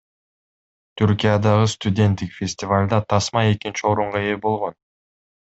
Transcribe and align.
Түркиядагы 1.01 1.67
студенттик 1.73 2.33
фестивалда 2.39 3.01
тасма 3.15 3.45
экинчи 3.53 3.87
орунга 3.93 4.25
ээ 4.33 4.43
болгон. 4.49 4.75